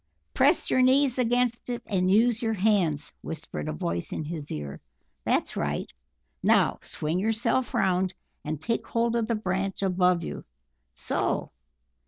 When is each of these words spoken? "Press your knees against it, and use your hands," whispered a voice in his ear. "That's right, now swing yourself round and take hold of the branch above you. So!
"Press 0.33 0.71
your 0.71 0.81
knees 0.81 1.19
against 1.19 1.69
it, 1.69 1.83
and 1.85 2.09
use 2.09 2.41
your 2.41 2.55
hands," 2.55 3.13
whispered 3.21 3.67
a 3.67 3.71
voice 3.71 4.11
in 4.11 4.25
his 4.25 4.51
ear. 4.51 4.81
"That's 5.25 5.55
right, 5.55 5.93
now 6.41 6.79
swing 6.81 7.19
yourself 7.19 7.71
round 7.75 8.15
and 8.43 8.59
take 8.59 8.87
hold 8.87 9.15
of 9.15 9.27
the 9.27 9.35
branch 9.35 9.83
above 9.83 10.23
you. 10.23 10.43
So! 10.95 11.51